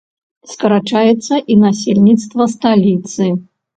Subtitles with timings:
[0.53, 3.33] Скарачаецца і насельніцтва сталіцы.